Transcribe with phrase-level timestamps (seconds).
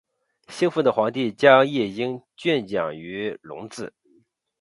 [0.47, 3.93] 兴奋的皇帝将夜莺圈养于笼子。